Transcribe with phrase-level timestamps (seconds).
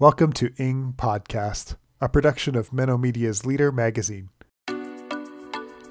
[0.00, 4.30] Welcome to Ing Podcast, a production of MennoMedia's Leader magazine.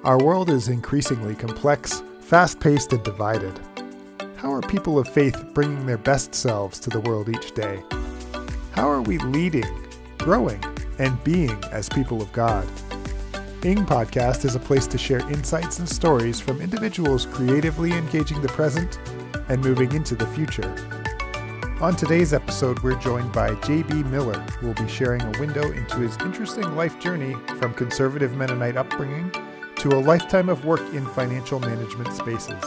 [0.03, 3.53] Our world is increasingly complex, fast paced, and divided.
[4.35, 7.83] How are people of faith bringing their best selves to the world each day?
[8.71, 9.87] How are we leading,
[10.17, 10.63] growing,
[10.97, 12.67] and being as people of God?
[13.63, 18.47] Ing Podcast is a place to share insights and stories from individuals creatively engaging the
[18.47, 18.97] present
[19.49, 20.98] and moving into the future.
[21.81, 24.03] On today's episode, we're joined by J.B.
[24.03, 28.75] Miller, who will be sharing a window into his interesting life journey from conservative Mennonite
[28.75, 29.31] upbringing
[29.77, 32.61] to a lifetime of work in financial management spaces.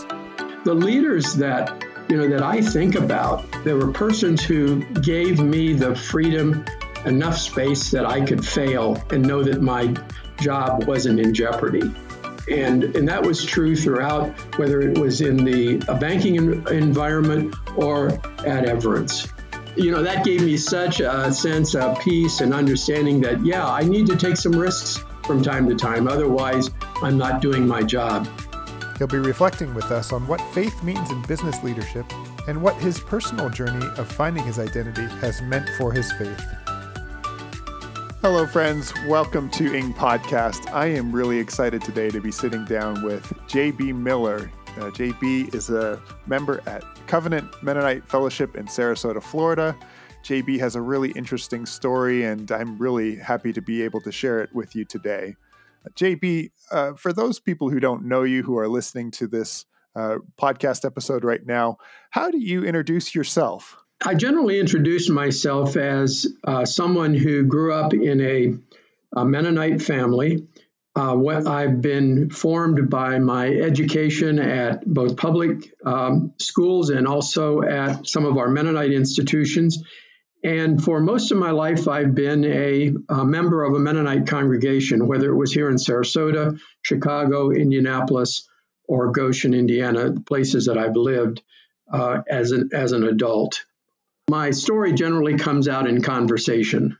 [0.64, 5.74] The leaders that you know that I think about, there were persons who gave me
[5.74, 6.64] the freedom,
[7.04, 9.94] enough space that I could fail and know that my
[10.40, 11.92] job wasn't in jeopardy.
[12.50, 18.08] And, and that was true throughout, whether it was in the banking environment or
[18.46, 19.28] at Everence.
[19.76, 23.82] You know, that gave me such a sense of peace and understanding that, yeah, I
[23.82, 26.08] need to take some risks from time to time.
[26.08, 26.70] Otherwise,
[27.02, 28.28] I'm not doing my job.
[28.98, 32.04] He'll be reflecting with us on what faith means in business leadership
[32.48, 36.44] and what his personal journey of finding his identity has meant for his faith.
[38.22, 38.94] Hello, friends.
[39.08, 40.72] Welcome to Ing Podcast.
[40.72, 44.48] I am really excited today to be sitting down with JB Miller.
[44.76, 49.76] Uh, JB is a member at Covenant Mennonite Fellowship in Sarasota, Florida.
[50.22, 54.40] JB has a really interesting story, and I'm really happy to be able to share
[54.40, 55.34] it with you today.
[55.84, 59.64] Uh, JB, uh, for those people who don't know you who are listening to this
[59.96, 61.76] uh, podcast episode right now,
[62.10, 63.81] how do you introduce yourself?
[64.04, 68.54] I generally introduce myself as uh, someone who grew up in a,
[69.14, 70.48] a Mennonite family.
[70.94, 77.62] Uh, what I've been formed by my education at both public um, schools and also
[77.62, 79.82] at some of our Mennonite institutions.
[80.44, 85.06] And for most of my life, I've been a, a, member of a Mennonite congregation,
[85.06, 88.48] whether it was here in Sarasota, Chicago, Indianapolis,
[88.88, 91.40] or Goshen, Indiana, places that I've lived
[91.90, 93.64] uh, as, an, as an adult
[94.32, 96.96] my story generally comes out in conversation.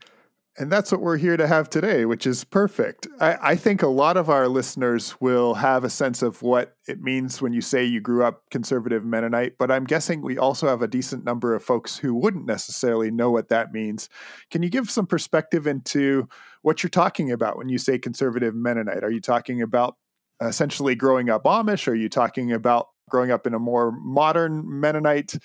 [0.59, 3.09] And that's what we're here to have today, which is perfect.
[3.21, 7.01] I, I, think a lot of our listeners will have a sense of what it
[7.01, 10.83] means when you say you grew up conservative Mennonite, but I'm guessing we also have
[10.83, 14.11] a decent number of folks who wouldn't necessarily know what that means.
[14.51, 16.29] Can you give some perspective into
[16.61, 19.05] what you're talking about when you say conservative Mennonite?
[19.05, 19.97] Are you talking about
[20.43, 21.89] essentially growing up Amish?
[21.89, 25.37] Are you talking about growing up in a more modern Mennonite?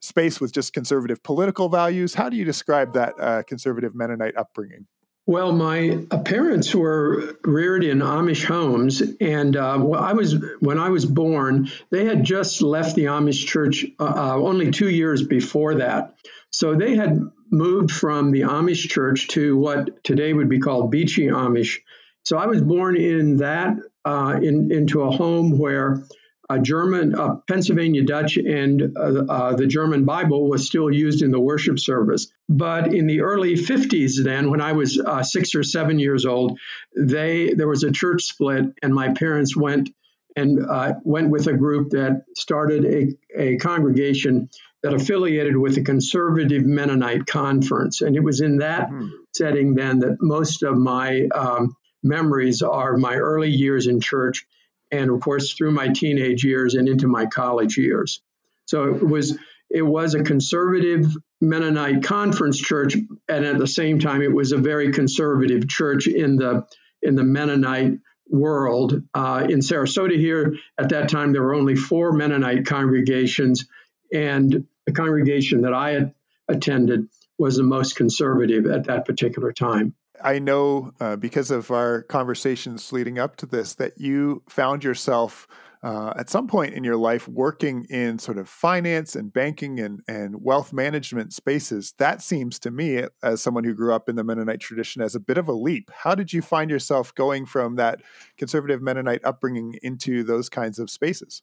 [0.00, 2.14] Space with just conservative political values.
[2.14, 4.86] How do you describe that uh, conservative Mennonite upbringing?
[5.26, 11.04] Well, my parents were reared in Amish homes, and uh, I was when I was
[11.04, 11.68] born.
[11.90, 16.14] They had just left the Amish church uh, uh, only two years before that,
[16.50, 17.20] so they had
[17.50, 21.80] moved from the Amish church to what today would be called Beachy Amish.
[22.24, 23.76] So I was born in that
[24.06, 26.02] uh, in, into a home where
[26.50, 31.30] a German, uh, Pennsylvania Dutch, and uh, uh, the German Bible was still used in
[31.30, 32.28] the worship service.
[32.48, 36.58] But in the early 50s, then, when I was uh, six or seven years old,
[36.96, 39.90] they there was a church split, and my parents went
[40.36, 44.48] and uh, went with a group that started a, a congregation
[44.82, 49.08] that affiliated with the Conservative Mennonite Conference, and it was in that mm-hmm.
[49.34, 54.46] setting then that most of my um, memories are my early years in church
[54.90, 58.20] and of course through my teenage years and into my college years.
[58.66, 59.38] So it was
[59.70, 61.06] it was a conservative
[61.40, 62.96] Mennonite conference church,
[63.28, 66.66] and at the same time, it was a very conservative church in the
[67.02, 69.02] in the Mennonite world.
[69.14, 73.66] Uh, in Sarasota, here at that time, there were only four Mennonite congregations,
[74.12, 76.14] and the congregation that I had
[76.48, 79.94] attended was the most conservative at that particular time.
[80.22, 85.46] I know uh, because of our conversations leading up to this that you found yourself
[85.82, 90.02] uh, at some point in your life working in sort of finance and banking and,
[90.08, 91.94] and wealth management spaces.
[91.98, 95.20] That seems to me, as someone who grew up in the Mennonite tradition, as a
[95.20, 95.90] bit of a leap.
[95.94, 98.02] How did you find yourself going from that
[98.36, 101.42] conservative Mennonite upbringing into those kinds of spaces?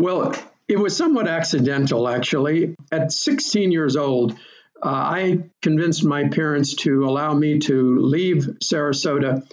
[0.00, 0.34] Well,
[0.66, 2.74] it was somewhat accidental, actually.
[2.90, 4.36] At 16 years old,
[4.82, 9.46] uh, I convinced my parents to allow me to leave Sarasota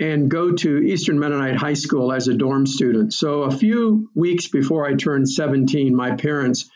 [0.00, 3.12] and go to Eastern Mennonite High School as a dorm student.
[3.12, 6.68] So, a few weeks before I turned 17, my parents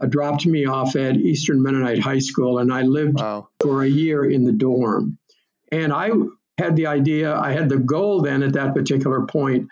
[0.00, 3.48] uh, dropped me off at Eastern Mennonite High School, and I lived wow.
[3.60, 5.18] for a year in the dorm.
[5.72, 6.10] And I
[6.58, 9.68] had the idea, I had the goal then at that particular point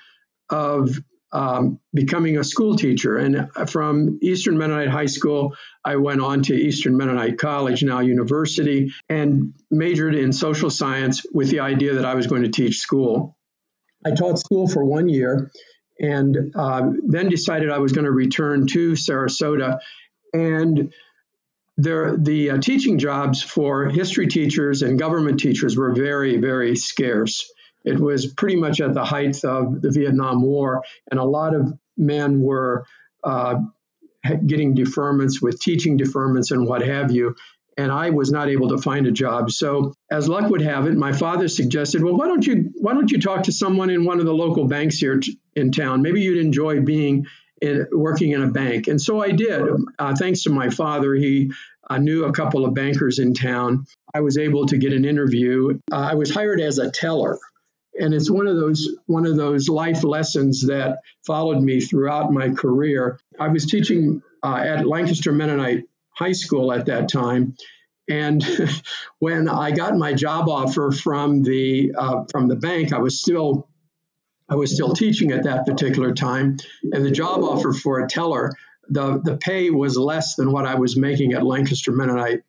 [0.50, 0.99] of
[1.37, 3.19] um, becoming a school teacher.
[3.19, 5.55] And from Eastern Mennonite High School,
[5.85, 11.50] I went on to Eastern Mennonite College, now university, and majored in social science with
[11.50, 13.37] the idea that I was going to teach school.
[14.05, 15.50] I taught school for one year
[16.00, 19.79] and uh, then decided I was going to return to Sarasota.
[20.32, 20.94] And
[21.77, 27.53] there, the uh, teaching jobs for history teachers and government teachers were very, very scarce.
[27.87, 31.73] It was pretty much at the height of the Vietnam War, and a lot of
[31.97, 32.85] men were
[33.23, 33.61] uh,
[34.44, 37.37] getting deferments with teaching deferments and what have you.
[37.79, 39.50] And I was not able to find a job.
[39.50, 43.11] So, as luck would have it, my father suggested, "Well, why don't you why don't
[43.11, 46.03] you talk to someone in one of the local banks here t- in town?
[46.03, 47.27] Maybe you'd enjoy being
[47.61, 49.62] in, working in a bank." And so I did.
[49.99, 51.53] Uh, thanks to my father, he
[51.89, 53.85] I knew a couple of bankers in town.
[54.15, 55.79] I was able to get an interview.
[55.93, 57.39] Uh, I was hired as a teller
[57.98, 62.50] and it's one of those one of those life lessons that followed me throughout my
[62.50, 63.19] career.
[63.38, 67.56] I was teaching uh, at Lancaster Mennonite High School at that time,
[68.08, 68.44] and
[69.19, 73.69] when I got my job offer from the uh, from the bank, I was still
[74.48, 76.56] I was still teaching at that particular time,
[76.93, 78.52] and the job offer for a teller
[78.88, 82.43] the the pay was less than what I was making at Lancaster Mennonite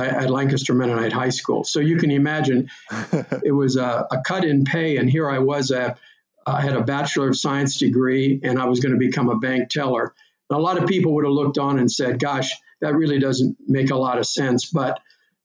[0.00, 1.64] at Lancaster Mennonite High School.
[1.64, 2.70] So you can imagine
[3.42, 5.98] it was a, a, cut in pay, and here I was at
[6.46, 9.70] I had a Bachelor of Science degree, and I was going to become a bank
[9.70, 10.14] teller.
[10.50, 13.56] And a lot of people would have looked on and said, "Gosh, that really doesn't
[13.66, 15.00] make a lot of sense," but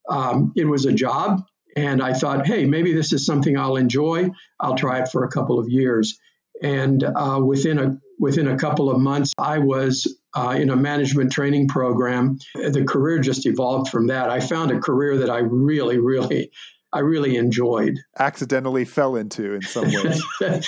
[0.09, 1.43] um, it was a job,
[1.75, 4.29] and I thought, "Hey, maybe this is something I'll enjoy.
[4.59, 6.19] I'll try it for a couple of years."
[6.61, 11.31] And uh, within a within a couple of months, I was uh, in a management
[11.31, 12.37] training program.
[12.53, 14.29] The career just evolved from that.
[14.29, 16.51] I found a career that I really, really,
[16.91, 17.97] I really enjoyed.
[18.17, 20.23] Accidentally fell into in some ways.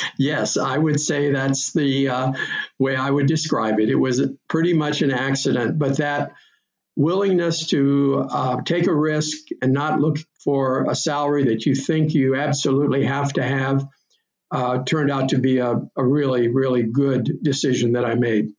[0.18, 2.34] yes, I would say that's the uh,
[2.80, 3.90] way I would describe it.
[3.90, 6.32] It was pretty much an accident, but that
[6.96, 12.14] willingness to uh, take a risk and not look for a salary that you think
[12.14, 13.86] you absolutely have to have
[14.52, 18.50] uh, turned out to be a, a really, really good decision that I made.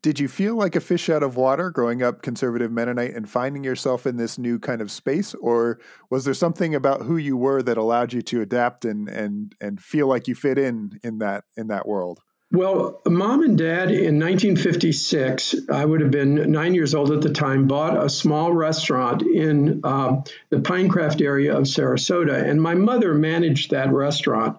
[0.00, 3.64] Did you feel like a fish out of water growing up conservative Mennonite and finding
[3.64, 5.34] yourself in this new kind of space?
[5.34, 9.54] Or was there something about who you were that allowed you to adapt and and
[9.60, 12.20] and feel like you fit in in that in that world?
[12.50, 17.28] Well, mom and dad in 1956, I would have been nine years old at the
[17.28, 23.12] time, bought a small restaurant in uh, the Pinecraft area of Sarasota, and my mother
[23.12, 24.56] managed that restaurant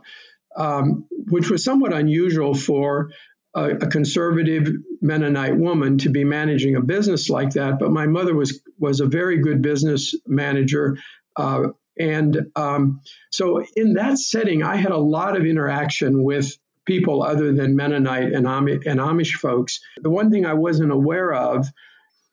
[0.60, 3.12] um, which was somewhat unusual for
[3.56, 4.70] a, a, conservative
[5.02, 7.80] Mennonite woman to be managing a business like that.
[7.80, 10.98] But my mother was was a very good business manager.
[11.36, 13.02] Uh, and um,
[13.32, 18.34] so, in that setting, I had a lot of interaction with people other than Mennonite
[18.34, 19.80] and, Am- and Amish folks.
[19.98, 21.68] The one thing I wasn't aware of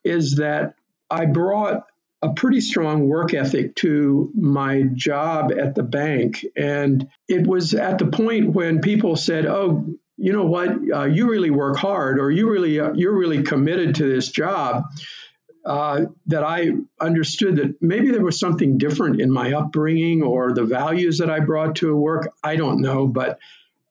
[0.05, 0.75] is that
[1.11, 1.84] I brought
[2.26, 6.44] a pretty strong work ethic to my job at the bank.
[6.56, 9.87] And it was at the point when people said, oh,
[10.17, 13.96] you know what, uh, you really work hard or you really, uh, you're really committed
[13.96, 14.84] to this job.
[15.64, 16.70] Uh, that I
[17.00, 21.40] understood that maybe there was something different in my upbringing or the values that I
[21.40, 22.32] brought to work.
[22.44, 23.40] I don't know, but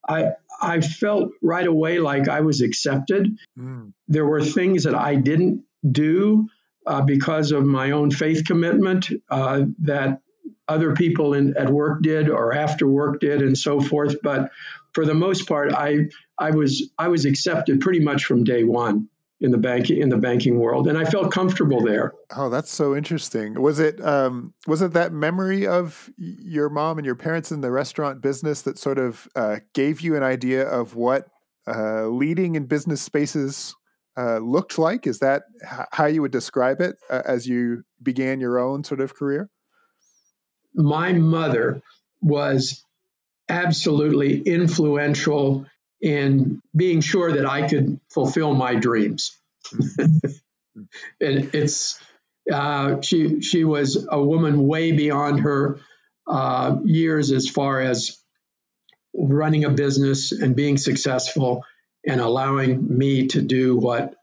[0.08, 3.38] I I felt right away like I was accepted.
[3.60, 3.92] Mm.
[4.08, 6.48] There were things that I didn't do
[6.86, 10.22] uh, because of my own faith commitment uh, that
[10.68, 14.15] other people in, at work did or after work did and so forth.
[14.22, 14.51] But
[14.94, 16.08] for the most part, I
[16.39, 19.10] I was I was accepted pretty much from day one
[19.42, 22.13] in the bank in the banking world, and I felt comfortable there.
[22.36, 23.62] Oh, that's so interesting.
[23.62, 27.72] Was it um, was it that memory of your mom and your parents in the
[27.72, 31.27] restaurant business that sort of uh, gave you an idea of what
[31.68, 33.75] uh, leading in business spaces
[34.17, 35.07] uh, looked like?
[35.07, 39.01] Is that h- how you would describe it uh, as you began your own sort
[39.01, 39.50] of career?
[40.74, 41.81] My mother
[42.22, 42.84] was
[43.48, 45.65] absolutely influential
[46.01, 49.38] in being sure that I could fulfill my dreams.
[51.22, 52.00] and it's
[52.51, 55.79] uh, she she was a woman way beyond her
[56.27, 58.22] uh, years as far as
[59.13, 61.63] running a business and being successful
[62.07, 64.15] and allowing me to do what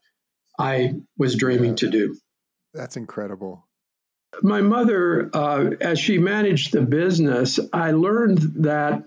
[0.58, 1.76] I was dreaming yeah.
[1.76, 2.16] to do.
[2.74, 3.66] That's incredible.
[4.42, 9.04] My mother, uh, as she managed the business, I learned that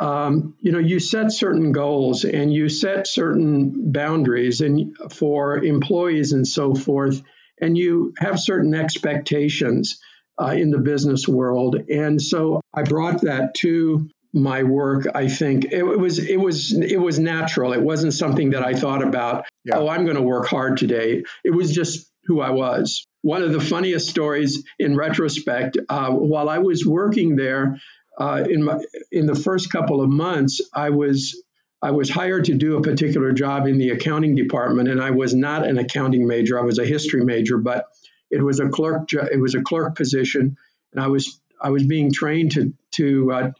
[0.00, 6.32] um, you know you set certain goals and you set certain boundaries and for employees
[6.32, 7.22] and so forth,
[7.60, 10.00] and you have certain expectations
[10.40, 11.76] uh, in the business world.
[11.88, 16.72] And so I brought that to my work, I think it, it, was it was
[16.72, 17.72] it was natural.
[17.72, 19.46] It wasn't something that I thought about.
[19.64, 19.78] Yeah.
[19.78, 21.24] Oh, I'm going to work hard today.
[21.44, 23.06] It was just who I was.
[23.22, 27.80] One of the funniest stories in retrospect, uh, while I was working there,
[28.18, 28.78] uh, in my
[29.10, 31.42] in the first couple of months, I was
[31.82, 35.34] I was hired to do a particular job in the accounting department, and I was
[35.34, 36.58] not an accounting major.
[36.58, 37.86] I was a history major, but
[38.30, 39.12] it was a clerk.
[39.12, 40.56] It was a clerk position,
[40.92, 43.50] and I was I was being trained to to uh,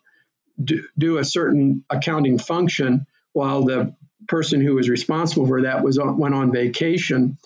[0.63, 3.95] do, do, a certain accounting function while the
[4.29, 7.39] person who was responsible for that was on, went on vacation.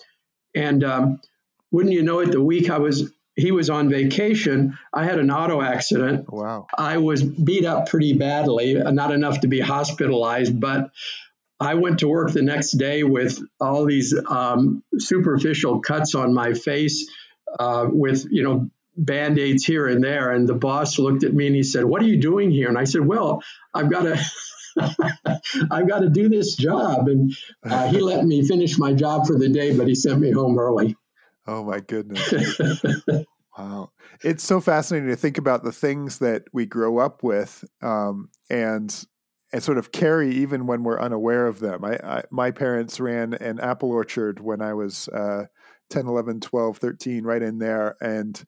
[0.55, 1.21] And um,
[1.71, 5.29] wouldn't you know it, the week I was he was on vacation, I had an
[5.29, 6.31] auto accident.
[6.31, 6.67] Wow.
[6.77, 10.91] I was beat up pretty badly, not enough to be hospitalized, but
[11.59, 16.53] I went to work the next day with all these um, superficial cuts on my
[16.53, 17.09] face,
[17.59, 20.31] uh, with you know band aids here and there.
[20.31, 22.77] And the boss looked at me and he said, "What are you doing here?" And
[22.77, 23.41] I said, "Well,
[23.73, 24.19] I've got to."
[25.71, 27.07] I've got to do this job.
[27.07, 27.33] And
[27.63, 30.59] uh, he let me finish my job for the day, but he sent me home
[30.59, 30.97] early.
[31.47, 32.33] Oh, my goodness.
[33.57, 33.91] wow.
[34.21, 39.05] It's so fascinating to think about the things that we grow up with um, and
[39.53, 41.85] and sort of carry even when we're unaware of them.
[41.85, 45.45] I, I, my parents ran an apple orchard when I was uh,
[45.91, 47.95] 10, 11, 12, 13, right in there.
[48.01, 48.43] And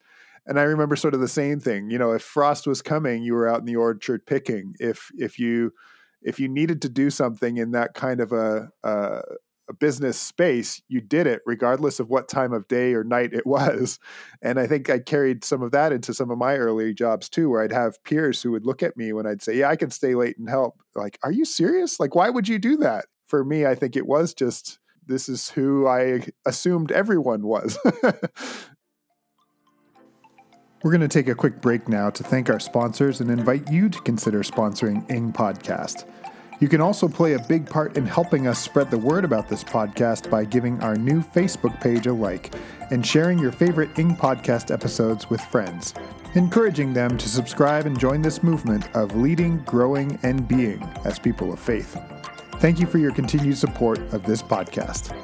[0.48, 1.90] and I remember sort of the same thing.
[1.90, 4.74] You know, if frost was coming, you were out in the orchard picking.
[4.80, 5.74] If if you
[6.22, 9.22] if you needed to do something in that kind of a, a,
[9.70, 13.46] a business space, you did it regardless of what time of day or night it
[13.46, 14.00] was.
[14.42, 17.50] And I think I carried some of that into some of my early jobs too,
[17.50, 19.92] where I'd have peers who would look at me when I'd say, "Yeah, I can
[19.92, 22.00] stay late and help." Like, "Are you serious?
[22.00, 25.50] Like, why would you do that?" For me, I think it was just this is
[25.50, 27.78] who I assumed everyone was.
[30.84, 33.90] We're going to take a quick break now to thank our sponsors and invite you
[33.90, 36.06] to consider sponsoring Ing Podcast.
[36.60, 39.64] You can also play a big part in helping us spread the word about this
[39.64, 42.54] podcast by giving our new Facebook page a like
[42.92, 45.96] and sharing your favorite Ing Podcast episodes with friends,
[46.36, 51.52] encouraging them to subscribe and join this movement of leading, growing, and being as people
[51.52, 51.98] of faith.
[52.60, 55.16] Thank you for your continued support of this podcast.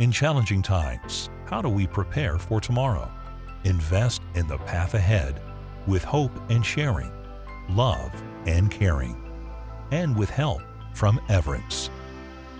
[0.00, 3.08] In challenging times, how do we prepare for tomorrow?
[3.62, 5.40] Invest in the path ahead
[5.86, 7.12] with hope and sharing,
[7.68, 8.10] love
[8.44, 9.16] and caring,
[9.92, 10.62] and with help
[10.94, 11.90] from Everence.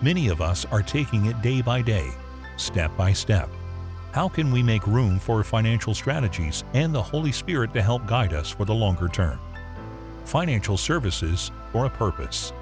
[0.01, 2.09] Many of us are taking it day by day,
[2.57, 3.51] step by step.
[4.13, 8.33] How can we make room for financial strategies and the Holy Spirit to help guide
[8.33, 9.41] us for the longer term?
[10.25, 12.53] Financial services for a purpose.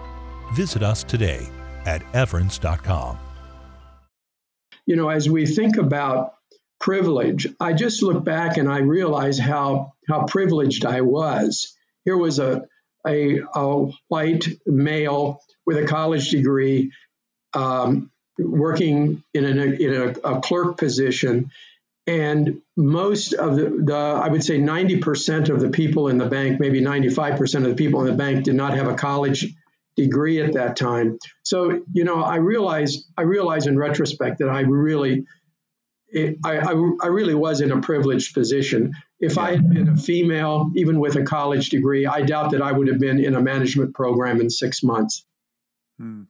[0.55, 1.51] Visit us today
[1.85, 3.19] at everence.com
[4.87, 6.35] you know, as we think about
[6.81, 11.77] privilege, I just look back and I realize how how privileged I was.
[12.05, 12.67] Here was a
[13.07, 16.93] a, a white male with a college degree,
[17.55, 21.51] um, working in, in a, a, clerk position,
[22.07, 26.59] and most of the, the I would say 90% of the people in the bank,
[26.59, 29.53] maybe 95% of the people in the bank, did not have a college
[29.97, 31.19] degree at that time.
[31.43, 35.25] So, you know, I realize I realize in retrospect that I really
[36.09, 36.73] it, I, I,
[37.03, 38.93] I, really was in a privileged position.
[39.19, 42.71] If I had been a female, even with a college degree, I doubt that I
[42.71, 45.25] would have been in a management program in six months.
[45.99, 46.25] Hmm.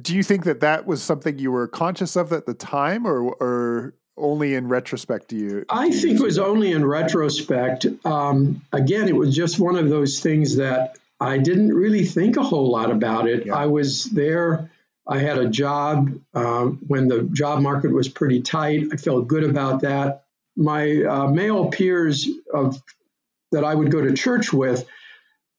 [0.00, 3.22] Do you think that that was something you were conscious of at the time, or,
[3.22, 5.64] or only in retrospect do you?
[5.68, 7.86] I think it was only in retrospect.
[8.04, 12.42] Um, again, it was just one of those things that I didn't really think a
[12.42, 13.46] whole lot about it.
[13.46, 13.56] Yeah.
[13.56, 14.70] I was there.
[15.06, 18.88] I had a job uh, when the job market was pretty tight.
[18.92, 20.24] I felt good about that.
[20.56, 22.80] My uh, male peers of,
[23.52, 24.84] that I would go to church with,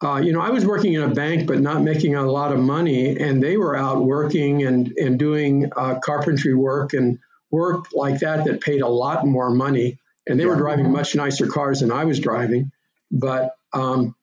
[0.02, 2.60] uh, you know, I was working in a bank but not making a lot of
[2.60, 7.20] money, and they were out working and, and doing uh, carpentry work and
[7.52, 10.00] work like that that paid a lot more money.
[10.28, 10.52] And they yeah.
[10.52, 12.72] were driving much nicer cars than I was driving.
[13.12, 14.16] But um,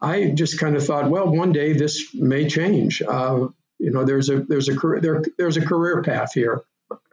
[0.00, 3.02] I just kind of thought, well, one day this may change.
[3.02, 3.48] Uh,
[3.78, 6.62] you know, there's a there's a career there, there's a career path here.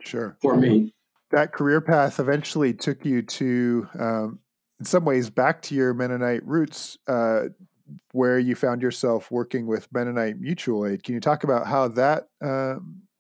[0.02, 0.38] Sure.
[0.42, 0.94] For me,
[1.32, 4.40] that career path eventually took you to, um,
[4.80, 7.46] in some ways, back to your Mennonite roots, uh,
[8.12, 11.04] where you found yourself working with Mennonite Mutual Aid.
[11.04, 12.76] Can you talk about how that uh,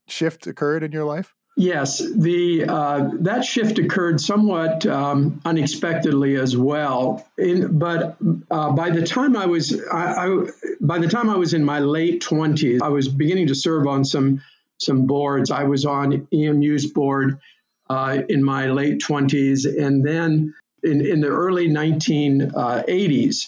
[0.08, 1.34] shift occurred in your life?
[1.56, 7.28] Yes, the uh, that shift occurred somewhat um, unexpectedly as well.
[7.38, 8.18] In, but
[8.50, 10.46] uh, by the time I was I, I,
[10.82, 14.04] by the time I was in my late twenties, I was beginning to serve on
[14.04, 14.42] some
[14.80, 15.52] some boards.
[15.52, 17.40] I was on EMU's board
[17.88, 23.48] uh, in my late twenties, and then in, in the early 1980s,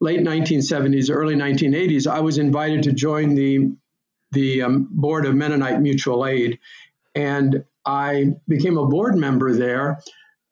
[0.00, 3.72] late 1970s, early 1980s, I was invited to join the
[4.32, 6.58] the um, board of Mennonite Mutual Aid,
[7.14, 10.00] and I became a board member there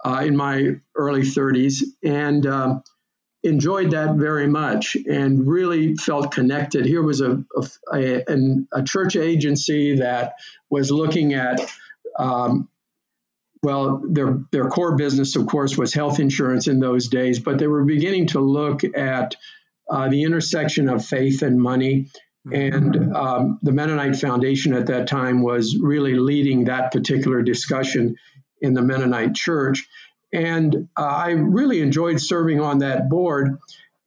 [0.04, 2.80] uh, in my early 30s, and uh,
[3.42, 6.86] enjoyed that very much, and really felt connected.
[6.86, 7.44] Here was a
[7.92, 8.36] a, a,
[8.72, 10.34] a church agency that
[10.70, 11.60] was looking at
[12.18, 12.68] um,
[13.62, 17.68] well, their their core business, of course, was health insurance in those days, but they
[17.68, 19.36] were beginning to look at
[19.88, 22.08] uh, the intersection of faith and money.
[22.50, 28.16] And um, the Mennonite Foundation at that time was really leading that particular discussion
[28.60, 29.86] in the Mennonite Church.
[30.32, 33.58] And uh, I really enjoyed serving on that board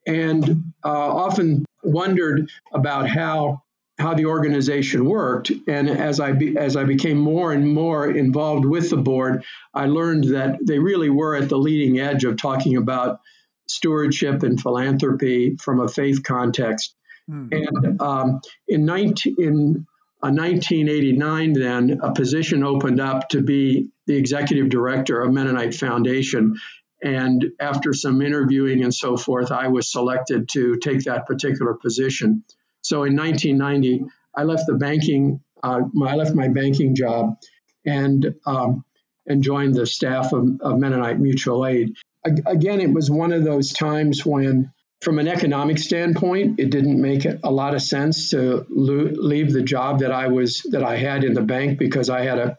[0.06, 3.62] and uh, often wondered about how
[3.98, 5.52] how the organization worked.
[5.68, 9.86] And as I be, as I became more and more involved with the board, I
[9.86, 13.22] learned that they really were at the leading edge of talking about
[13.70, 16.94] stewardship and philanthropy from a faith context.
[17.30, 17.48] Mm-hmm.
[17.52, 19.88] And um, in 19 in
[20.24, 26.56] uh, 1989, then a position opened up to be the executive director of Mennonite Foundation.
[27.04, 32.44] And after some interviewing and so forth, I was selected to take that particular position.
[32.82, 34.06] So in 1990,
[34.36, 37.38] I left the banking, uh, I left my banking job
[37.86, 38.84] and um,
[39.28, 41.96] and joined the staff of, of Mennonite Mutual Aid.
[42.24, 44.72] Again, it was one of those times when,
[45.06, 49.62] from an economic standpoint, it didn't make a lot of sense to lo- leave the
[49.62, 52.58] job that I was that I had in the bank because I had a,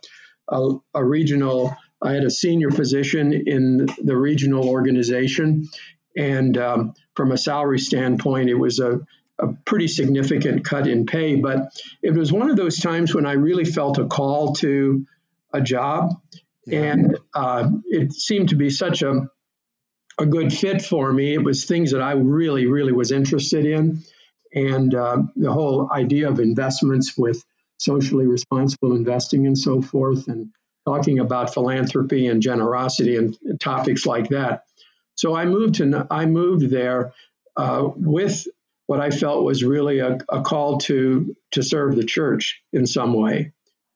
[0.48, 5.66] a, a regional I had a senior position in the regional organization,
[6.16, 9.00] and um, from a salary standpoint, it was a
[9.40, 11.34] a pretty significant cut in pay.
[11.34, 15.04] But it was one of those times when I really felt a call to
[15.52, 16.10] a job,
[16.64, 16.80] yeah.
[16.80, 19.26] and uh, it seemed to be such a
[20.18, 21.34] a good fit for me.
[21.34, 24.02] It was things that I really, really was interested in,
[24.52, 27.44] and uh, the whole idea of investments with
[27.78, 30.50] socially responsible investing and so forth, and
[30.86, 34.62] talking about philanthropy and generosity and topics like that.
[35.16, 37.12] So I moved to I moved there
[37.56, 38.46] uh, with
[38.86, 43.12] what I felt was really a, a call to to serve the church in some
[43.12, 43.52] way,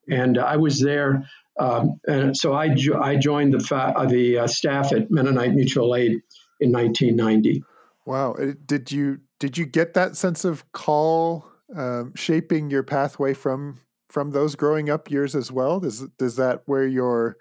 [0.09, 1.27] and I was there.
[1.59, 5.53] Um, and so I, jo- I joined the fa- uh, the uh, staff at Mennonite
[5.53, 6.13] Mutual Aid
[6.59, 7.63] in 1990.
[8.05, 8.33] Wow!
[8.33, 13.79] Uh, did you did you get that sense of call um, shaping your pathway from
[14.09, 15.79] from those growing up years as well?
[15.79, 17.37] Does does that where your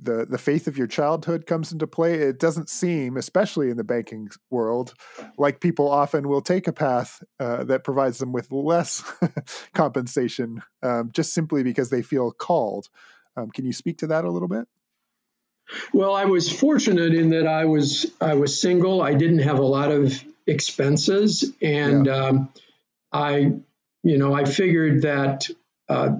[0.00, 2.14] the the faith of your childhood comes into play.
[2.14, 4.94] It doesn't seem, especially in the banking world,
[5.38, 9.02] like people often will take a path uh, that provides them with less
[9.74, 12.88] compensation, um, just simply because they feel called.
[13.36, 14.66] Um, can you speak to that a little bit?
[15.92, 19.02] Well, I was fortunate in that I was I was single.
[19.02, 22.12] I didn't have a lot of expenses, and yeah.
[22.12, 22.48] um,
[23.12, 23.52] I,
[24.02, 25.48] you know, I figured that
[25.88, 26.16] uh,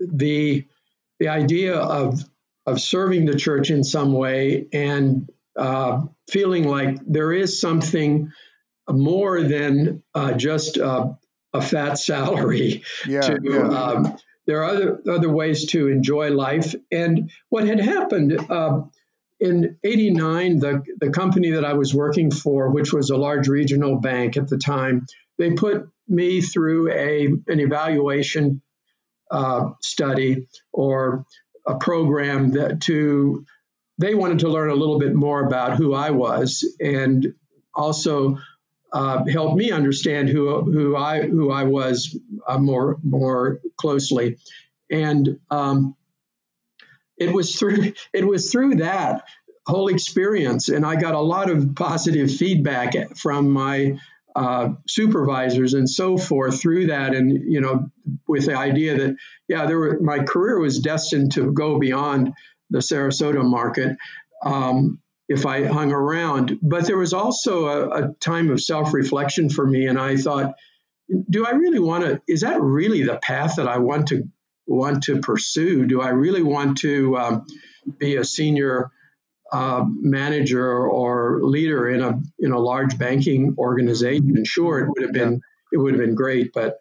[0.00, 0.66] the
[1.20, 2.24] the idea of
[2.66, 8.32] of serving the church in some way and uh, feeling like there is something
[8.88, 11.12] more than uh, just uh,
[11.52, 12.82] a fat salary.
[13.06, 13.68] Yeah, to, yeah.
[13.68, 16.74] Um, there are other other ways to enjoy life.
[16.90, 18.82] And what had happened uh,
[19.40, 24.00] in '89, the the company that I was working for, which was a large regional
[24.00, 25.06] bank at the time,
[25.38, 28.62] they put me through a an evaluation
[29.30, 31.24] uh, study or
[31.66, 33.44] a program that to
[33.98, 37.34] they wanted to learn a little bit more about who I was and
[37.74, 38.38] also
[38.92, 44.38] uh, help me understand who who I who I was uh, more more closely,
[44.90, 45.96] and um,
[47.16, 49.24] it was through it was through that
[49.66, 53.98] whole experience, and I got a lot of positive feedback from my
[54.34, 57.90] uh, supervisors and so forth through that, and you know,
[58.26, 59.16] with the idea that
[59.48, 62.34] yeah, there were my career was destined to go beyond
[62.68, 63.96] the Sarasota market.
[64.44, 64.98] Um,
[65.32, 66.58] if I hung around.
[66.62, 70.54] But there was also a, a time of self-reflection for me, and I thought,
[71.28, 72.20] do I really want to?
[72.28, 74.24] Is that really the path that I want to
[74.66, 75.86] want to pursue?
[75.86, 77.46] Do I really want to um,
[77.98, 78.90] be a senior?
[79.52, 85.12] uh, manager or leader in a in a large banking organization, sure, it would have
[85.12, 85.42] been
[85.72, 86.78] it would have been great, but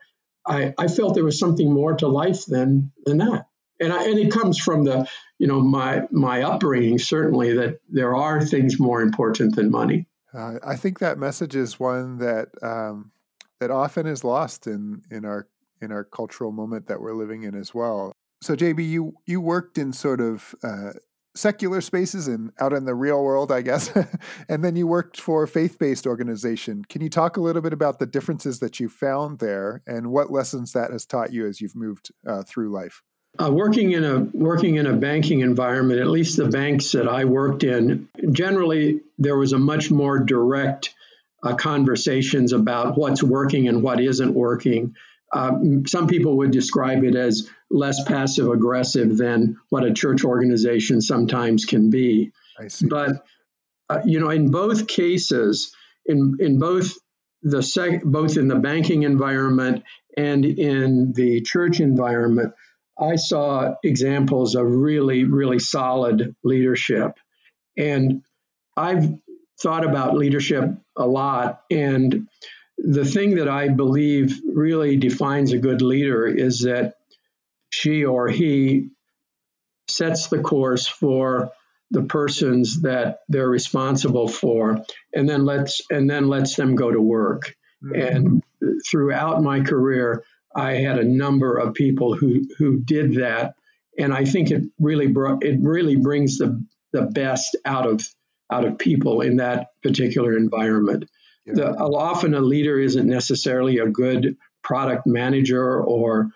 [0.48, 3.46] I, I felt there was something more to life than than that,
[3.82, 5.08] and I, and it comes from the
[5.40, 10.08] you know my my upbringing certainly that there are things more important than money.
[10.34, 13.12] Uh, I think that message is one that um,
[13.60, 15.48] that often is lost in in our
[15.82, 18.12] in our cultural moment that we're living in as well.
[18.42, 20.92] So JB, you you worked in sort of uh,
[21.36, 23.92] secular spaces and out in the real world, I guess.
[24.50, 26.84] and then you worked for a faith based organization.
[26.86, 30.32] Can you talk a little bit about the differences that you found there and what
[30.32, 33.02] lessons that has taught you as you've moved uh, through life?
[33.40, 37.26] Uh, working in a working in a banking environment, at least the banks that I
[37.26, 40.94] worked in, generally there was a much more direct
[41.44, 44.96] uh, conversations about what's working and what isn't working.
[45.34, 51.00] Um, some people would describe it as less passive aggressive than what a church organization
[51.00, 52.34] sometimes can be.
[52.90, 53.26] But
[53.90, 55.74] uh, you know, in both cases,
[56.06, 56.98] in in both
[57.44, 59.84] the sec- both in the banking environment
[60.18, 62.54] and in the church environment,
[63.02, 67.18] I saw examples of really really solid leadership,
[67.78, 68.24] and
[68.78, 69.10] I've
[69.62, 70.66] thought about leadership
[70.98, 71.62] a lot.
[71.70, 72.28] And
[72.78, 76.96] the thing that I believe really defines a good leader is that
[77.70, 78.90] she or he
[79.88, 81.52] sets the course for
[81.92, 84.84] the persons that they're responsible for
[85.14, 87.56] and then lets and then lets them go to work.
[87.84, 87.96] Mm-hmm.
[87.96, 88.44] and
[88.88, 90.24] throughout my career
[90.56, 93.56] i had a number of people who who did that.
[93.98, 98.06] And i think it really brought it really brings the the best out of
[98.52, 101.10] out of people in that particular environment.
[101.46, 101.54] Yeah.
[101.54, 106.32] The, often a leader isn't necessarily a good product manager or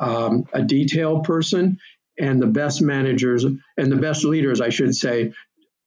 [0.00, 1.78] um, a detail person,
[2.18, 5.32] and the best managers and the best leaders, I should say,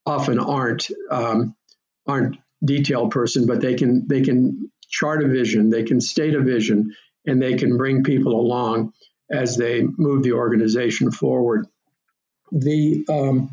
[0.05, 1.55] often aren't um,
[2.07, 6.41] aren't detail person, but they can they can chart a vision, they can state a
[6.41, 6.93] vision,
[7.25, 8.93] and they can bring people along
[9.31, 11.67] as they move the organization forward.
[12.51, 13.51] The um,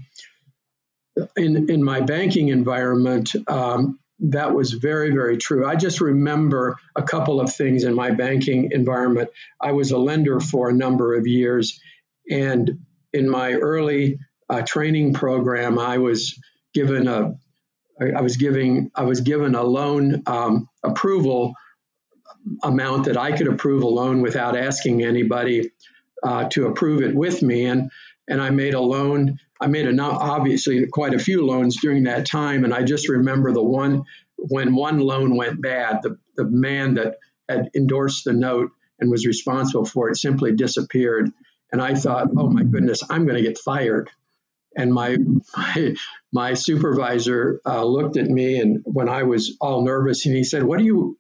[1.37, 5.67] in in my banking environment, um, that was very, very true.
[5.67, 9.31] I just remember a couple of things in my banking environment.
[9.61, 11.81] I was a lender for a number of years,
[12.29, 12.81] and
[13.13, 16.39] in my early uh, training program, I was
[16.75, 17.35] given a
[18.01, 21.55] I was giving I was given a loan um, approval
[22.63, 25.71] amount that I could approve a loan without asking anybody
[26.23, 27.91] uh, to approve it with me, and
[28.29, 32.27] and I made a loan I made a obviously quite a few loans during that
[32.27, 34.05] time, and I just remember the one
[34.37, 37.17] when one loan went bad, the, the man that
[37.49, 41.31] had endorsed the note and was responsible for it simply disappeared.
[41.73, 44.11] And I thought, oh my goodness, I'm going to get fired.
[44.77, 45.17] And my
[45.57, 45.95] my,
[46.33, 50.63] my supervisor uh, looked at me, and when I was all nervous, and he said,
[50.63, 51.19] "What are you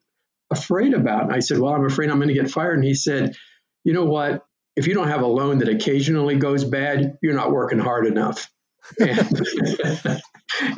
[0.50, 2.94] afraid about?" And I said, "Well, I'm afraid I'm going to get fired." And he
[2.94, 3.36] said,
[3.84, 4.44] "You know what?
[4.78, 8.48] if you don't have a loan that occasionally goes bad, you're not working hard enough.
[9.00, 10.22] and,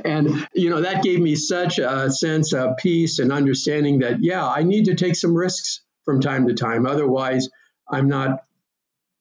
[0.04, 4.44] and, you know that gave me such a sense of peace and understanding that yeah
[4.44, 7.48] i need to take some risks from time to time otherwise
[7.88, 8.42] i'm not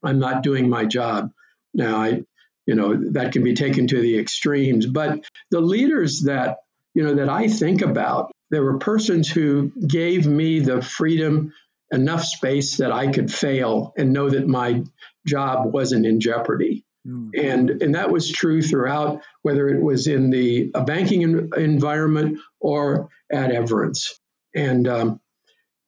[0.02, 1.30] i'm not doing my job
[1.72, 2.24] now i
[2.66, 5.20] you know that can be taken to the extremes but
[5.52, 6.58] the leaders that
[6.96, 11.54] you know that i think about there were persons who gave me the freedom
[11.92, 14.84] enough space that I could fail and know that my
[15.26, 16.86] job wasn't in jeopardy.
[17.08, 17.30] Mm.
[17.38, 23.10] And, and that was true throughout, whether it was in the a banking environment or
[23.32, 24.20] at Everence.
[24.56, 25.20] And, um,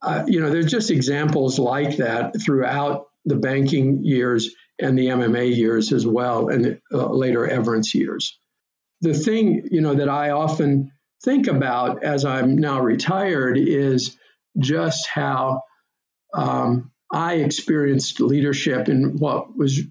[0.02, 5.56] uh, you know, there's just examples like that throughout the banking years and the MMA
[5.56, 8.40] years as well, and uh, later Everence years.
[9.02, 10.92] The thing, you know, that I often
[11.24, 14.18] think about as I'm now retired is
[14.58, 15.64] just how
[16.34, 19.82] um, I experienced leadership in what was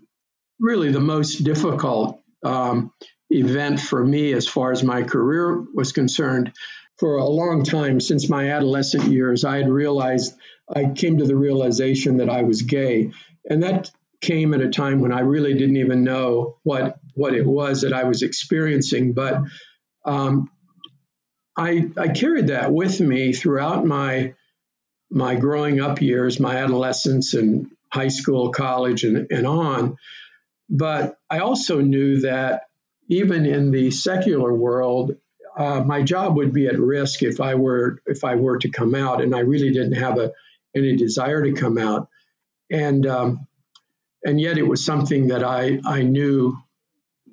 [0.59, 2.93] really the most difficult um,
[3.31, 6.53] event for me as far as my career was concerned.
[6.99, 10.35] For a long time, since my adolescent years, I had realized,
[10.75, 13.13] I came to the realization that I was gay.
[13.49, 13.91] And that
[14.21, 17.95] came at a time when I really didn't even know what, what it was that
[17.95, 19.15] I was experiencing.
[19.15, 19.41] But
[20.05, 20.51] um,
[21.61, 24.33] I, I carried that with me throughout my
[25.11, 29.97] my growing up years, my adolescence and high school, college, and, and on.
[30.71, 32.63] But I also knew that
[33.09, 35.17] even in the secular world,
[35.59, 38.95] uh, my job would be at risk if I were if I were to come
[38.95, 40.33] out, and I really didn't have a,
[40.75, 42.09] any desire to come out,
[42.71, 43.47] and um,
[44.25, 46.57] and yet it was something that I I knew,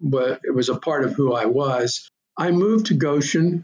[0.02, 2.10] but it was a part of who I was.
[2.38, 3.64] I moved to Goshen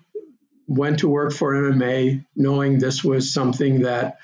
[0.67, 4.17] went to work for MMA knowing this was something that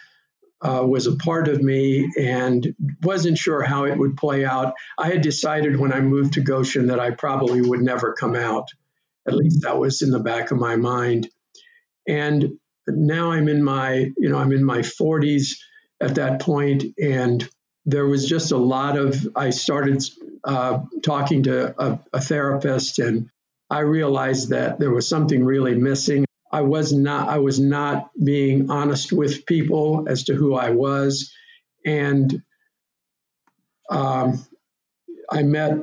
[0.61, 4.73] uh, was a part of me and wasn't sure how it would play out.
[4.97, 8.69] I had decided when I moved to Goshen that I probably would never come out.
[9.27, 11.29] At least that was in the back of my mind.
[12.07, 15.57] And now I'm in my, you know, I'm in my 40s
[16.01, 17.47] at that point, and
[17.85, 19.27] there was just a lot of.
[19.35, 20.03] I started
[20.43, 23.29] uh, talking to a, a therapist, and
[23.69, 26.25] I realized that there was something really missing.
[26.51, 31.31] I was not I was not being honest with people as to who I was,
[31.85, 32.41] and
[33.89, 34.45] um,
[35.31, 35.77] I met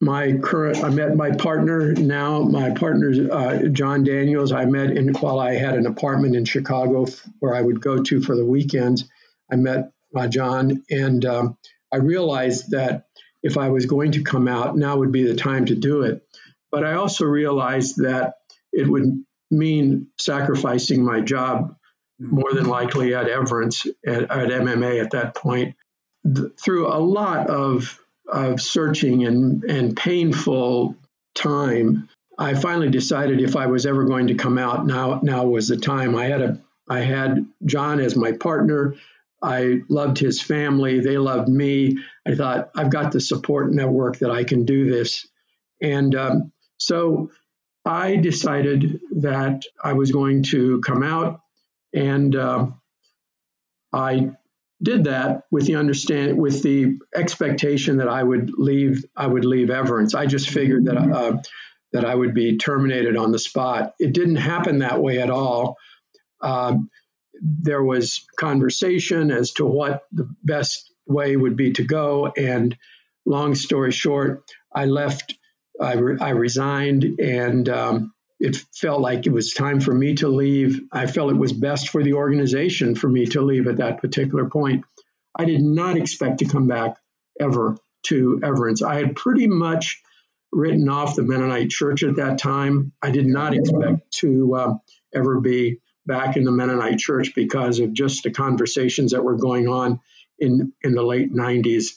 [0.00, 5.14] my current I met my partner now my partner uh, John Daniels I met in
[5.14, 7.06] while I had an apartment in Chicago
[7.38, 9.04] where I would go to for the weekends.
[9.50, 11.56] I met uh, John and um,
[11.92, 13.06] I realized that
[13.42, 16.22] if I was going to come out, now would be the time to do it.
[16.70, 18.34] But I also realized that
[18.72, 21.76] it would mean sacrificing my job
[22.18, 25.76] more than likely at Everence at, at MMA at that point.
[26.24, 30.96] Th- through a lot of, of searching and, and painful
[31.34, 35.68] time, I finally decided if I was ever going to come out, now now was
[35.68, 36.16] the time.
[36.16, 38.94] I had a I had John as my partner.
[39.42, 41.00] I loved his family.
[41.00, 41.98] They loved me.
[42.26, 45.26] I thought, I've got the support network that I can do this.
[45.80, 47.30] And um, so
[47.84, 51.40] I decided that I was going to come out.
[51.94, 52.68] And uh,
[53.92, 54.32] I
[54.82, 59.68] did that with the understand with the expectation that I would leave I would leave
[59.68, 60.14] Everence.
[60.14, 61.38] I just figured that uh,
[61.92, 63.94] that I would be terminated on the spot.
[63.98, 65.76] It didn't happen that way at all.
[66.40, 66.76] Uh,
[67.42, 72.26] there was conversation as to what the best way would be to go.
[72.26, 72.76] And
[73.26, 75.34] long story short, I left,
[75.80, 80.28] I, re- I resigned, and um, it felt like it was time for me to
[80.28, 80.80] leave.
[80.92, 84.48] I felt it was best for the organization for me to leave at that particular
[84.48, 84.84] point.
[85.38, 86.96] I did not expect to come back
[87.40, 88.82] ever to Everence.
[88.82, 90.02] I had pretty much
[90.52, 92.92] written off the Mennonite church at that time.
[93.00, 94.74] I did not expect to uh,
[95.14, 99.68] ever be back in the Mennonite church because of just the conversations that were going
[99.68, 100.00] on
[100.38, 101.92] in, in the late 90s.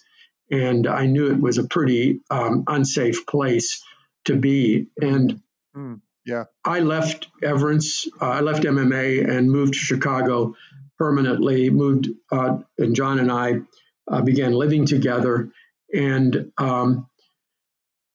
[0.51, 3.84] And I knew it was a pretty um, unsafe place
[4.25, 4.88] to be.
[5.01, 5.41] And
[5.75, 10.55] mm, yeah, I left Everence, uh, I left MMA and moved to Chicago
[10.97, 13.62] permanently, moved, uh, and John and I
[14.08, 15.49] uh, began living together.
[15.93, 17.08] And um,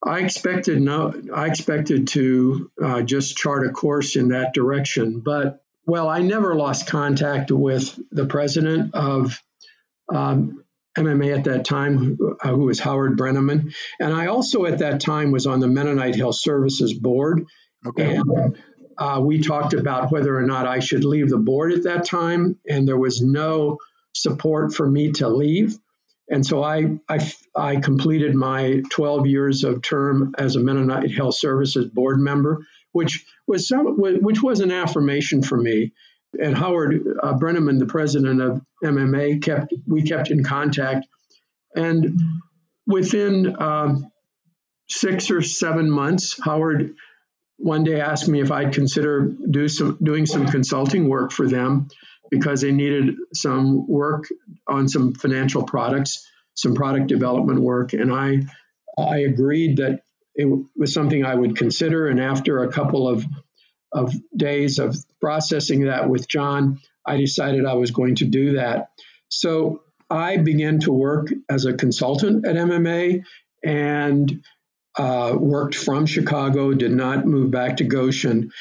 [0.05, 5.63] I expected no, I expected to uh, just chart a course in that direction, but
[5.87, 9.43] well, I never lost contact with the president of
[10.09, 10.65] um,
[10.97, 13.73] MMA at that time, who, uh, who was Howard Brenneman.
[13.99, 17.47] And I also at that time was on the Mennonite Health Services Board.
[17.87, 18.17] Okay.
[18.17, 18.59] And
[18.99, 22.59] uh, we talked about whether or not I should leave the board at that time,
[22.69, 23.79] and there was no
[24.13, 25.79] support for me to leave.
[26.29, 31.37] And so I, I, I completed my 12 years of term as a Mennonite Health
[31.37, 32.61] Services board member
[32.93, 35.93] which was some, which was an affirmation for me.
[36.39, 41.07] And Howard uh, Brenneman, the president of MMA, kept we kept in contact,
[41.75, 42.19] and
[42.87, 44.11] within um,
[44.89, 46.95] six or seven months, Howard
[47.57, 51.89] one day asked me if I'd consider do some doing some consulting work for them
[52.31, 54.27] because they needed some work
[54.67, 58.43] on some financial products, some product development work, and I
[58.99, 60.03] I agreed that
[60.35, 62.09] it was something I would consider.
[62.09, 63.25] And after a couple of,
[63.93, 68.91] of days of processing that with John, I decided I was going to do that.
[69.29, 73.25] So I began to work as a consultant at MMA
[73.65, 74.43] and
[74.97, 78.53] uh, worked from Chicago, did not move back to Goshen.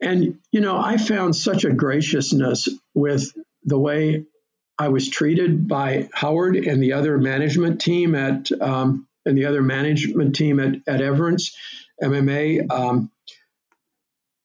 [0.00, 3.32] And, you know, I found such a graciousness with
[3.64, 4.24] the way
[4.78, 9.62] I was treated by Howard and the other management team at um, and the other
[9.62, 11.52] management team at, at Everence
[12.02, 12.70] MMA.
[12.70, 13.10] Um,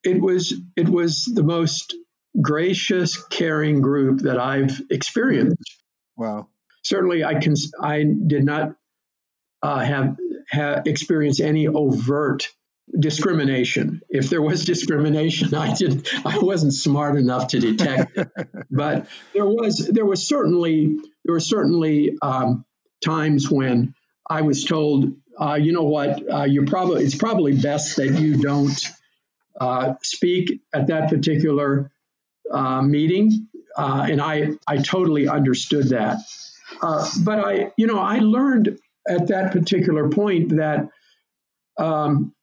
[0.03, 1.95] it was it was the most
[2.41, 5.81] gracious, caring group that I've experienced.
[6.17, 6.47] Wow.
[6.83, 7.53] Certainly, I can.
[7.81, 8.75] I did not
[9.61, 10.17] uh, have,
[10.49, 12.49] have experienced any overt
[12.99, 14.01] discrimination.
[14.09, 16.07] If there was discrimination, I did.
[16.25, 18.27] I wasn't smart enough to detect it.
[18.71, 19.89] but there was.
[19.91, 20.97] There was certainly.
[21.23, 22.65] There were certainly um,
[23.03, 23.95] times when
[24.29, 28.41] I was told, uh, you know what, uh, you're probably it's probably best that you
[28.41, 28.77] don't
[29.59, 31.91] uh, speak at that particular
[32.51, 36.17] uh, meeting, uh, and I I totally understood that.
[36.81, 40.89] Uh, but I, you know, I learned at that particular point that
[41.77, 42.33] um,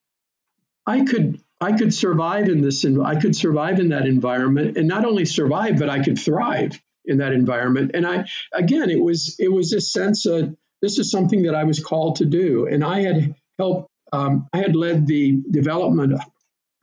[0.86, 5.04] I could I could survive in this I could survive in that environment, and not
[5.04, 7.92] only survive, but I could thrive in that environment.
[7.94, 11.64] And I again, it was it was a sense of this is something that I
[11.64, 12.66] was called to do.
[12.66, 16.18] And I had helped, um, I had led the development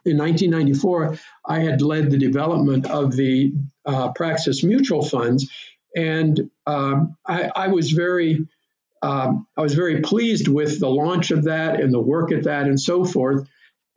[0.07, 1.17] in 1994.
[1.45, 3.53] I had led the development of the
[3.85, 5.49] uh, Praxis mutual funds.
[5.95, 8.47] And um, I, I, was very
[9.01, 12.67] um, I was very pleased with the launch of that and the work at that
[12.67, 13.47] and so forth.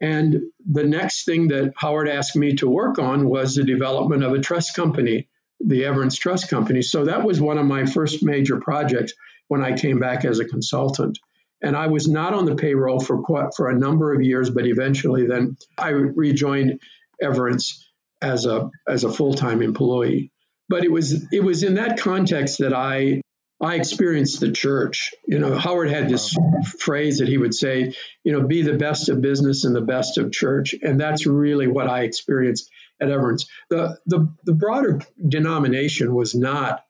[0.01, 4.33] And the next thing that Howard asked me to work on was the development of
[4.33, 5.29] a trust company,
[5.61, 6.81] the Everence Trust Company.
[6.81, 9.13] So that was one of my first major projects
[9.49, 11.19] when I came back as a consultant.
[11.63, 14.67] And I was not on the payroll for quite, for a number of years, but
[14.67, 16.81] eventually then I rejoined
[17.23, 17.85] Everence
[18.23, 20.33] as a as a full time employee.
[20.69, 23.23] But it was it was in that context that I
[23.61, 25.13] I experienced the church.
[25.27, 26.35] You know, Howard had this
[26.79, 27.95] phrase that he would say,
[28.25, 30.75] you know, be the best of business and the best of church.
[30.83, 32.71] And that's really what I experienced
[33.01, 33.47] at Everence.
[33.69, 36.85] The the, the broader denomination was not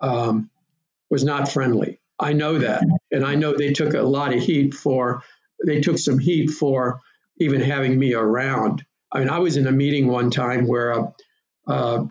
[0.00, 0.50] um,
[1.10, 2.00] was not friendly.
[2.24, 2.82] I know that.
[3.12, 5.22] And I know they took a lot of heat for
[5.64, 7.00] they took some heat for
[7.38, 8.84] even having me around.
[9.12, 11.14] I mean, I was in a meeting one time where a,
[11.66, 12.06] a,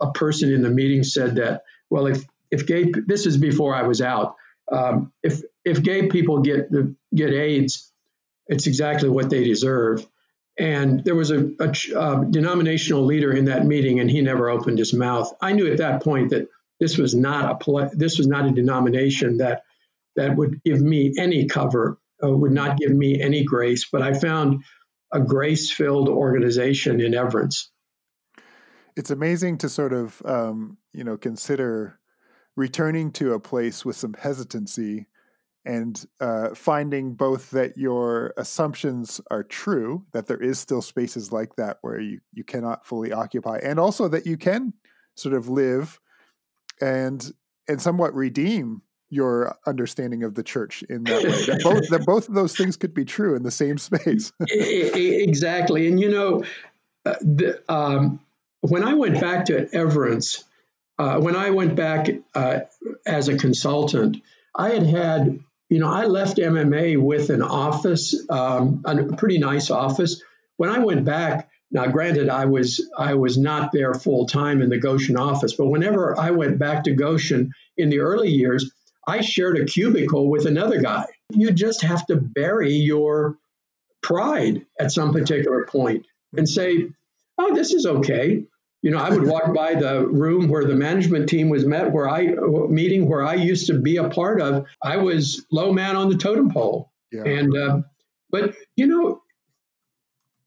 [0.00, 3.82] a person in the meeting said that, well, if if gay this is before I
[3.82, 4.36] was out.
[4.70, 7.92] Um, if if gay people get the, get AIDS,
[8.46, 10.06] it's exactly what they deserve.
[10.58, 14.78] And there was a, a, a, denominational leader in that meeting, and he never opened
[14.78, 15.32] his mouth.
[15.40, 16.48] I knew at that point that
[16.82, 19.62] this was not a this was not a denomination that
[20.16, 23.88] that would give me any cover, uh, would not give me any grace.
[23.90, 24.64] But I found
[25.12, 27.68] a grace-filled organization in Everence.
[28.96, 32.00] It's amazing to sort of um, you know consider
[32.56, 35.06] returning to a place with some hesitancy
[35.64, 41.54] and uh, finding both that your assumptions are true, that there is still spaces like
[41.54, 44.72] that where you, you cannot fully occupy, and also that you can
[45.14, 46.00] sort of live
[46.82, 47.32] and
[47.68, 51.44] and somewhat redeem your understanding of the church in that way.
[51.44, 54.32] that both that both of those things could be true in the same space.
[54.48, 56.44] exactly, and you know,
[57.06, 58.20] uh, the, um,
[58.60, 60.44] when I went back to Everence,
[60.98, 62.60] uh, when I went back uh,
[63.06, 64.18] as a consultant,
[64.54, 69.70] I had had, you know, I left MMA with an office, um, a pretty nice
[69.70, 70.22] office.
[70.56, 71.41] When I went back,
[71.72, 75.68] now granted, I was I was not there full time in the Goshen office, but
[75.68, 78.70] whenever I went back to Goshen in the early years,
[79.06, 81.06] I shared a cubicle with another guy.
[81.30, 83.38] You just have to bury your
[84.02, 86.06] pride at some particular point
[86.36, 86.90] and say,
[87.38, 88.44] "Oh, this is okay."
[88.82, 92.08] You know, I would walk by the room where the management team was met, where
[92.08, 92.34] I
[92.68, 94.66] meeting where I used to be a part of.
[94.82, 97.24] I was low man on the totem pole, yeah.
[97.24, 97.80] and uh,
[98.30, 99.21] but you know,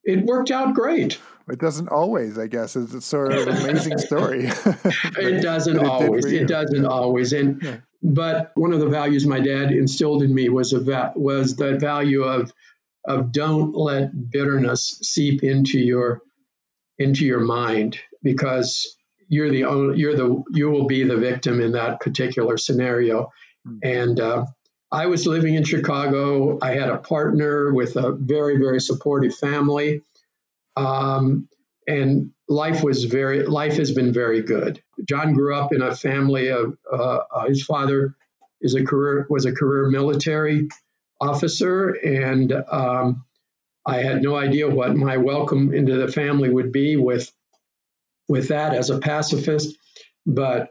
[0.06, 1.20] it worked out great.
[1.48, 2.76] It doesn't always, I guess.
[2.76, 4.46] It's a sort of amazing story.
[4.46, 6.26] it doesn't it always.
[6.26, 7.34] It doesn't always.
[7.34, 7.78] And yeah.
[8.02, 11.78] but one of the values my dad instilled in me was a va- was the
[11.78, 12.52] value of
[13.06, 16.22] of don't let bitterness seep into your
[16.98, 21.74] into your mind because you're the only, you're the you will be the victim in
[21.74, 23.32] that particular scenario.
[23.68, 23.78] Mm-hmm.
[23.84, 24.46] And uh,
[24.96, 26.58] I was living in Chicago.
[26.62, 30.02] I had a partner with a very very supportive family,
[30.78, 31.50] um,
[31.86, 34.82] and life was very life has been very good.
[35.08, 38.16] John grew up in a family of uh, his father
[38.62, 40.70] is a career was a career military
[41.20, 43.26] officer and um,
[43.86, 47.30] I had no idea what my welcome into the family would be with
[48.30, 49.76] with that as a pacifist.
[50.26, 50.70] But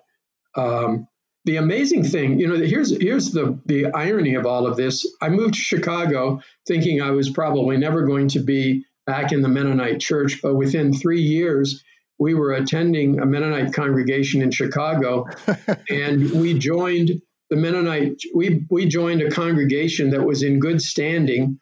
[0.56, 1.08] um,
[1.44, 5.06] the amazing thing, you know, here's here's the the irony of all of this.
[5.20, 9.48] I moved to Chicago thinking I was probably never going to be back in the
[9.48, 11.84] Mennonite church, but within three years,
[12.18, 15.26] we were attending a Mennonite congregation in Chicago,
[15.90, 17.10] and we joined
[17.50, 18.22] the Mennonite.
[18.34, 21.58] We we joined a congregation that was in good standing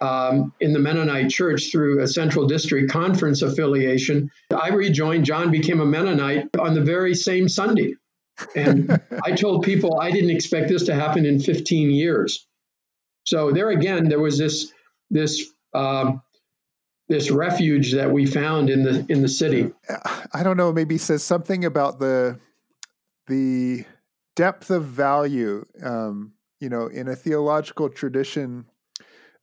[0.00, 4.30] um, in the Mennonite Church through a Central District Conference affiliation.
[4.50, 5.26] I rejoined.
[5.26, 7.96] John became a Mennonite on the very same Sunday.
[8.54, 12.46] And I told people I didn't expect this to happen in 15 years.
[13.24, 14.72] So there again, there was this
[15.10, 16.22] this um,
[17.08, 19.72] this refuge that we found in the in the city.
[20.32, 20.72] I don't know.
[20.72, 22.38] Maybe says something about the
[23.26, 23.84] the
[24.36, 25.64] depth of value.
[25.82, 28.66] Um, you know, in a theological tradition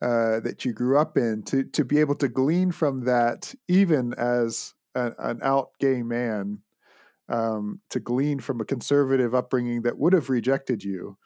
[0.01, 4.13] uh, that you grew up in to to be able to glean from that, even
[4.13, 6.59] as a, an out gay man,
[7.29, 11.17] um, to glean from a conservative upbringing that would have rejected you,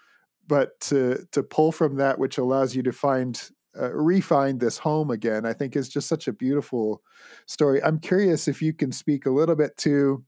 [0.48, 5.12] but to to pull from that which allows you to find uh, refine this home
[5.12, 7.02] again, I think is just such a beautiful
[7.46, 7.82] story.
[7.84, 10.24] I'm curious if you can speak a little bit to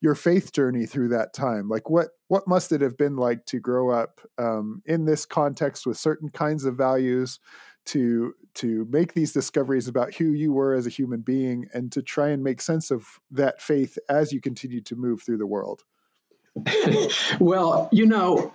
[0.00, 1.68] your faith journey through that time.
[1.68, 5.86] Like what what must it have been like to grow up um, in this context
[5.86, 7.40] with certain kinds of values,
[7.86, 12.02] to to make these discoveries about who you were as a human being and to
[12.02, 15.84] try and make sense of that faith as you continue to move through the world
[17.40, 18.54] well you know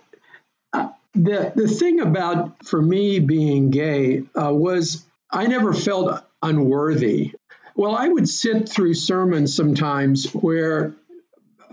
[1.13, 7.34] the the thing about for me being gay uh, was I never felt unworthy.
[7.75, 10.93] Well, I would sit through sermons sometimes where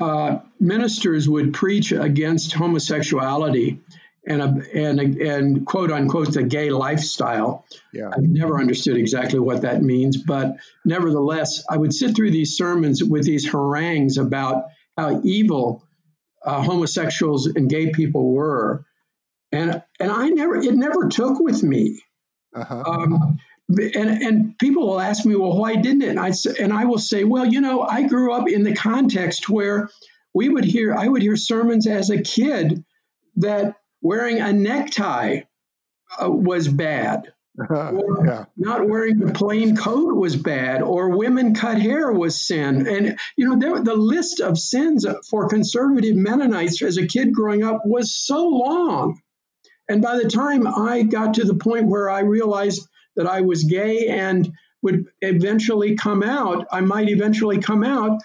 [0.00, 3.80] uh, ministers would preach against homosexuality
[4.28, 7.64] and a, and and quote unquote the gay lifestyle.
[7.92, 8.10] Yeah.
[8.12, 13.02] I've never understood exactly what that means, but nevertheless, I would sit through these sermons
[13.02, 14.66] with these harangues about
[14.96, 15.82] how evil
[16.44, 18.84] uh, homosexuals and gay people were,
[19.50, 22.00] and and I never it never took with me.
[22.54, 22.82] Uh-huh.
[22.86, 26.10] Um, and and people will ask me, well, why didn't it?
[26.10, 29.48] And I and I will say, well, you know, I grew up in the context
[29.48, 29.88] where
[30.34, 32.84] we would hear I would hear sermons as a kid
[33.36, 35.40] that wearing a necktie
[36.22, 37.32] uh, was bad.
[37.58, 38.44] Or yeah.
[38.56, 42.86] not wearing the plain coat was bad, or women cut hair was sin.
[42.86, 47.64] And, you know, there, the list of sins for conservative Mennonites as a kid growing
[47.64, 49.20] up was so long.
[49.88, 52.86] And by the time I got to the point where I realized
[53.16, 58.20] that I was gay and would eventually come out, I might eventually come out,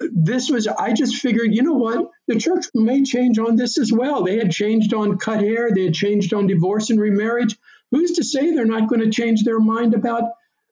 [0.00, 3.92] this was i just figured you know what the church may change on this as
[3.92, 7.56] well they had changed on cut hair they had changed on divorce and remarriage
[7.90, 10.24] who's to say they're not going to change their mind about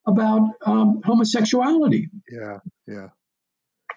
[0.07, 2.59] about um, homosexuality Yeah.
[2.87, 3.09] Yeah.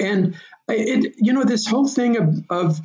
[0.00, 0.34] and
[0.68, 2.80] it you know this whole thing of of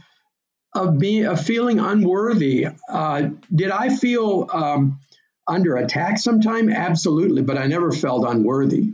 [0.75, 3.21] of being of feeling unworthy uh,
[3.61, 4.99] did i feel um,
[5.47, 8.93] under attack sometime absolutely but i never felt unworthy.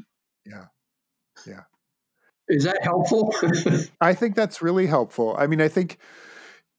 [2.54, 3.34] Is that helpful
[4.02, 5.36] I think that's really helpful.
[5.38, 5.98] I mean, I think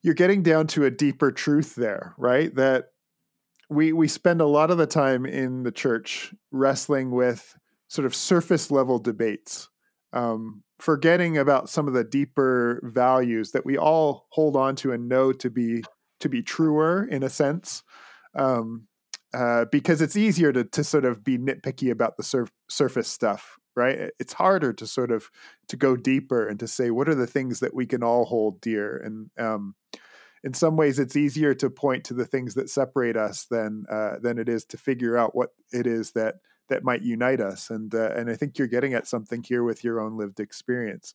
[0.03, 2.55] you're getting down to a deeper truth there, right?
[2.55, 2.91] That
[3.70, 7.57] we we spend a lot of the time in the church wrestling with
[7.89, 9.68] sort of surface level debates,
[10.12, 15.09] um, forgetting about some of the deeper values that we all hold on to and
[15.09, 15.83] know to be
[16.20, 17.83] to be truer in a sense.
[18.37, 18.89] Um,
[19.33, 23.59] uh, because it's easier to to sort of be nitpicky about the surf, surface stuff,
[23.77, 24.11] right?
[24.18, 25.31] It's harder to sort of
[25.68, 28.61] to go deeper and to say what are the things that we can all hold
[28.61, 28.97] dear.
[28.99, 29.75] And um,
[30.43, 34.18] in some ways, it's easier to point to the things that separate us than uh,
[34.20, 36.37] than it is to figure out what it is that
[36.68, 37.70] that might unite us.
[37.70, 41.14] And uh, and I think you're getting at something here with your own lived experience.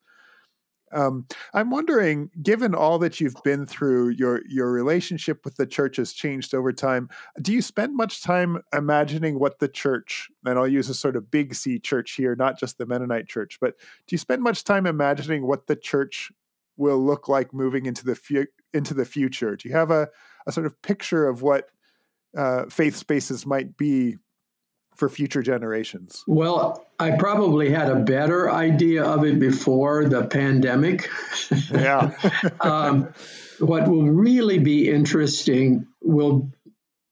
[0.92, 5.98] Um, I'm wondering, given all that you've been through, your your relationship with the church
[5.98, 7.10] has changed over time.
[7.42, 11.30] Do you spend much time imagining what the church, and I'll use a sort of
[11.30, 14.86] big C church here, not just the Mennonite church, but do you spend much time
[14.86, 16.32] imagining what the church
[16.78, 19.56] will look like moving into the fu- into the future?
[19.56, 20.10] Do you have a,
[20.48, 21.70] a sort of picture of what
[22.38, 24.18] uh, faith spaces might be
[25.00, 26.24] for future generations?
[26.28, 31.10] Well, I probably had a better idea of it before the pandemic.
[31.72, 32.12] Yeah.
[32.60, 33.14] um,
[33.60, 36.52] what will really be interesting will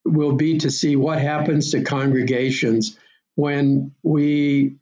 [0.05, 2.97] will be to see what happens to congregations
[3.35, 4.77] when we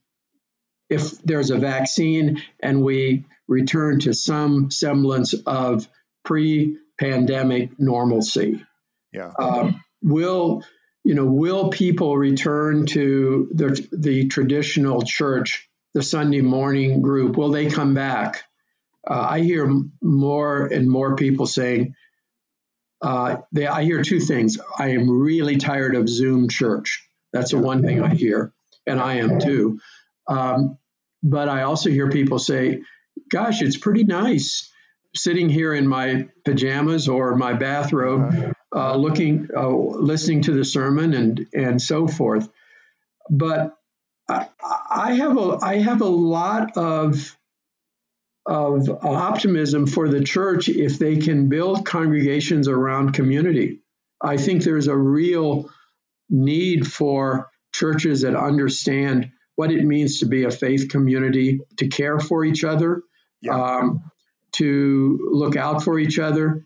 [0.90, 5.88] if there's a vaccine and we return to some semblance of
[6.24, 8.64] pre-pandemic normalcy.
[9.12, 9.32] yeah.
[9.40, 10.64] Um, will
[11.06, 17.38] you know will people return to the the traditional church, the Sunday morning group?
[17.38, 18.44] Will they come back?
[19.08, 21.94] Uh, I hear more and more people saying.
[23.02, 24.58] Uh, they, I hear two things.
[24.80, 27.08] I am really tired of Zoom church.
[27.32, 28.52] That's the one thing I hear,
[28.88, 29.80] and I am too.
[30.28, 30.80] Um,
[31.22, 32.82] but I also hear people say,
[33.30, 34.72] "Gosh, it's pretty nice
[35.16, 41.14] sitting here in my pajamas or my bathrobe, uh, looking, uh, listening to the sermon,
[41.14, 42.50] and and so forth."
[43.30, 43.76] But
[44.30, 47.38] I, I have a I have a lot of
[48.46, 53.80] of optimism for the church if they can build congregations around community.
[54.22, 55.70] I think there's a real
[56.30, 62.20] need for churches that understand what it means to be a faith community, to care
[62.20, 63.02] for each other,
[63.42, 63.56] Yeah.
[63.60, 64.12] um,
[64.54, 66.66] to look out for each other.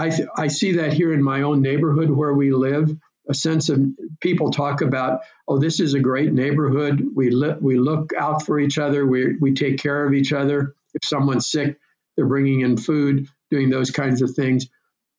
[0.00, 2.96] I, th- I see that here in my own neighborhood where we live.
[3.28, 3.80] A sense of
[4.20, 7.06] people talk about, oh, this is a great neighborhood.
[7.14, 9.06] We li- we look out for each other.
[9.06, 10.74] We we take care of each other.
[10.94, 11.78] If someone's sick,
[12.16, 14.68] they're bringing in food, doing those kinds of things.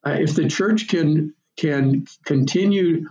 [0.06, 3.08] Uh, if the church can can continue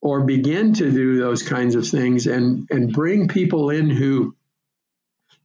[0.00, 4.34] or begin to do those kinds of things and and bring people in who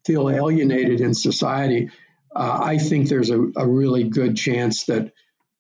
[0.05, 1.89] feel alienated in society,
[2.36, 5.13] uh, I think there's a, a, really good chance that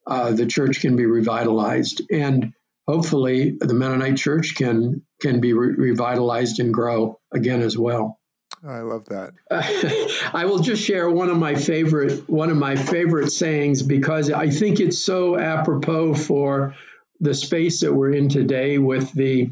[0.05, 2.53] uh, the church can be revitalized, and
[2.87, 8.19] hopefully the Mennonite Church can can be re- revitalized and grow again as well.
[8.67, 9.33] I love that.
[10.33, 14.49] I will just share one of my favorite one of my favorite sayings because I
[14.49, 16.75] think it's so apropos for
[17.19, 19.51] the space that we're in today with the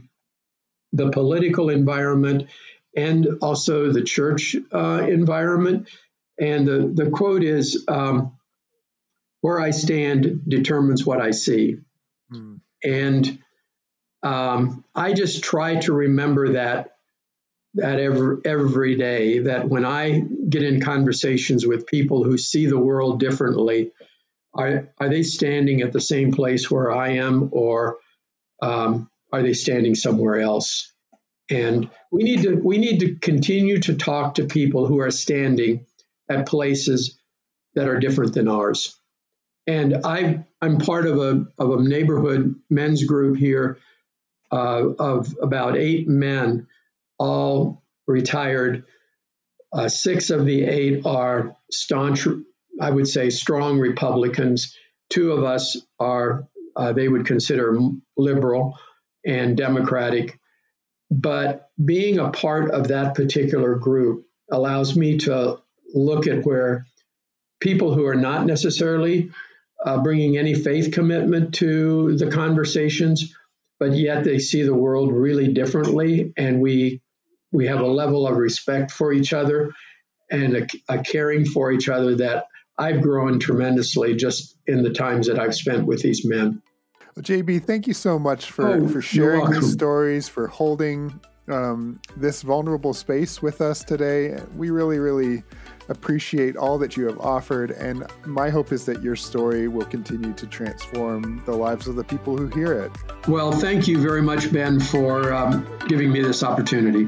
[0.91, 2.49] the political environment
[2.95, 5.89] and also the church uh, environment.
[6.39, 8.37] And the, the quote is um,
[9.41, 11.77] Where I stand determines what I see.
[12.31, 12.59] Mm.
[12.83, 13.39] And
[14.23, 16.91] um, I just try to remember that
[17.75, 22.77] that every every day that when I get in conversations with people who see the
[22.77, 23.91] world differently,
[24.53, 27.97] are are they standing at the same place where I am, or
[28.61, 30.93] um, are they standing somewhere else?
[31.49, 35.85] And we need to we need to continue to talk to people who are standing
[36.29, 37.19] at places
[37.75, 38.99] that are different than ours.
[39.65, 43.77] And I I'm part of a of a neighborhood men's group here
[44.51, 46.67] uh, of about eight men,
[47.17, 48.85] all retired.
[49.71, 52.27] Uh, six of the eight are staunch,
[52.79, 54.77] I would say, strong Republicans.
[55.09, 57.77] Two of us are uh, they would consider
[58.17, 58.77] liberal
[59.25, 60.39] and democratic
[61.13, 65.59] but being a part of that particular group allows me to
[65.93, 66.85] look at where
[67.59, 69.31] people who are not necessarily
[69.85, 73.33] uh, bringing any faith commitment to the conversations,
[73.79, 77.01] but yet they see the world really differently, and we
[77.51, 79.71] we have a level of respect for each other
[80.31, 85.27] and a, a caring for each other that I've grown tremendously just in the times
[85.27, 86.61] that I've spent with these men.
[87.15, 91.99] Well, JB, thank you so much for, oh, for sharing these stories, for holding um,
[92.17, 94.39] this vulnerable space with us today.
[94.55, 95.43] We really, really
[95.89, 97.71] appreciate all that you have offered.
[97.71, 102.03] And my hope is that your story will continue to transform the lives of the
[102.03, 102.91] people who hear it.
[103.27, 107.07] Well, thank you very much, Ben, for um, giving me this opportunity.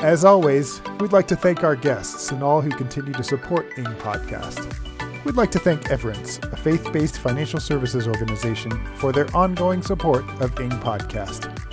[0.00, 3.84] As always, we'd like to thank our guests and all who continue to support Ing
[3.84, 4.78] Podcast.
[5.24, 10.24] We'd like to thank Everence, a faith based financial services organization, for their ongoing support
[10.40, 11.71] of Ing Podcast.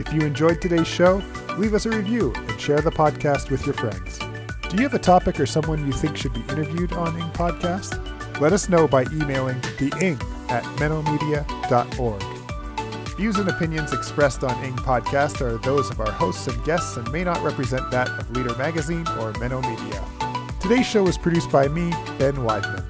[0.00, 1.22] If you enjoyed today's show,
[1.58, 4.18] leave us a review and share the podcast with your friends.
[4.70, 8.00] Do you have a topic or someone you think should be interviewed on Ing Podcast?
[8.40, 12.22] Let us know by emailing theing at MennoMedia.org.
[13.18, 17.12] Views and opinions expressed on Ing Podcast are those of our hosts and guests and
[17.12, 20.60] may not represent that of Leader Magazine or MennoMedia.
[20.60, 22.86] Today's show was produced by me, Ben Wideman.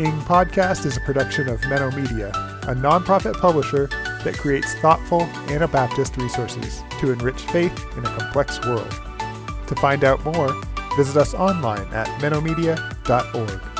[0.00, 2.30] Ing Podcast is a production of MennoMedia,
[2.64, 3.88] a nonprofit publisher
[4.24, 8.90] that creates thoughtful Anabaptist resources to enrich faith in a complex world.
[9.66, 10.54] To find out more,
[10.96, 13.71] visit us online at MennoMedia.org.